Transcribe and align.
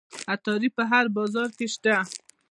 عطاري 0.33 0.69
په 0.77 0.83
هر 0.91 1.05
بازار 1.17 1.49
کې 1.57 1.67
شته. 1.73 1.93